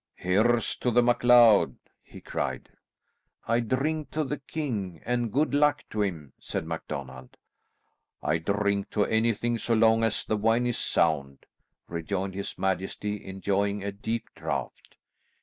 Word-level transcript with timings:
"Here's 0.15 0.75
to 0.77 0.89
the 0.89 1.03
MacLeod!" 1.03 1.77
he 2.01 2.21
cried. 2.21 2.69
"I 3.47 3.59
drink 3.59 4.09
to 4.13 4.23
the 4.23 4.39
king, 4.39 4.99
and 5.05 5.31
good 5.31 5.53
luck 5.53 5.83
to 5.91 6.01
him!" 6.01 6.33
said 6.39 6.65
MacDonald. 6.65 7.37
"I 8.19 8.39
drink 8.39 8.89
to 8.89 9.05
anything, 9.05 9.59
so 9.59 9.75
long 9.75 10.03
as 10.03 10.25
the 10.25 10.37
wine 10.37 10.65
is 10.65 10.79
sound," 10.79 11.45
rejoined 11.87 12.33
his 12.33 12.57
majesty, 12.57 13.23
enjoying 13.23 13.83
a 13.83 13.91
deep 13.91 14.31
draught. 14.33 14.95